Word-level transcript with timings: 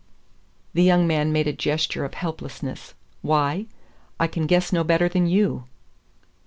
The 0.73 0.81
young 0.81 1.05
man 1.05 1.31
made 1.31 1.45
a 1.47 1.53
gesture 1.53 2.03
of 2.05 2.15
helplessness. 2.15 2.95
"Why? 3.21 3.67
I 4.19 4.25
can 4.25 4.47
guess 4.47 4.73
no 4.73 4.83
better 4.83 5.07
than 5.07 5.27
you." 5.27 5.65